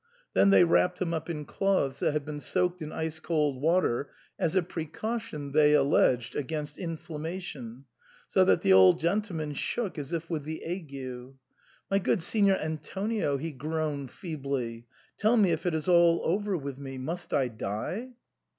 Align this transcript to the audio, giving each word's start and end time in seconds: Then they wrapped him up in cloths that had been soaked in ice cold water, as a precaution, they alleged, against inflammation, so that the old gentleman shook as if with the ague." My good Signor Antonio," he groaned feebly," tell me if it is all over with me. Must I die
Then 0.33 0.49
they 0.49 0.63
wrapped 0.63 0.99
him 0.99 1.13
up 1.13 1.29
in 1.29 1.45
cloths 1.45 1.99
that 1.99 2.13
had 2.13 2.25
been 2.25 2.39
soaked 2.39 2.81
in 2.81 2.91
ice 2.91 3.19
cold 3.19 3.61
water, 3.61 4.09
as 4.39 4.55
a 4.55 4.63
precaution, 4.63 5.51
they 5.51 5.73
alleged, 5.73 6.35
against 6.35 6.79
inflammation, 6.79 7.85
so 8.27 8.43
that 8.45 8.61
the 8.61 8.73
old 8.73 8.97
gentleman 8.99 9.53
shook 9.53 9.99
as 9.99 10.11
if 10.11 10.27
with 10.27 10.43
the 10.43 10.65
ague." 10.65 11.35
My 11.91 11.99
good 11.99 12.23
Signor 12.23 12.57
Antonio," 12.57 13.37
he 13.37 13.51
groaned 13.51 14.09
feebly," 14.09 14.87
tell 15.19 15.37
me 15.37 15.51
if 15.51 15.67
it 15.67 15.75
is 15.75 15.87
all 15.87 16.21
over 16.23 16.57
with 16.57 16.79
me. 16.79 16.97
Must 16.97 17.31
I 17.31 17.47
die 17.49 18.13